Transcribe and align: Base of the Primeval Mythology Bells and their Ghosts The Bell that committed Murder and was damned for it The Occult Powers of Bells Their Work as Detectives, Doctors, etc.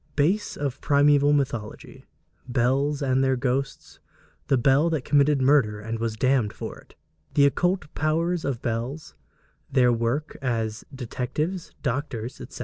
Base 0.15 0.57
of 0.57 0.73
the 0.73 0.79
Primeval 0.79 1.31
Mythology 1.31 2.05
Bells 2.49 3.03
and 3.03 3.23
their 3.23 3.35
Ghosts 3.35 3.99
The 4.47 4.57
Bell 4.57 4.89
that 4.89 5.05
committed 5.05 5.43
Murder 5.43 5.79
and 5.79 5.99
was 5.99 6.15
damned 6.15 6.53
for 6.53 6.75
it 6.79 6.95
The 7.35 7.45
Occult 7.45 7.93
Powers 7.93 8.43
of 8.43 8.63
Bells 8.63 9.13
Their 9.71 9.93
Work 9.93 10.35
as 10.41 10.83
Detectives, 10.91 11.75
Doctors, 11.83 12.41
etc. 12.41 12.59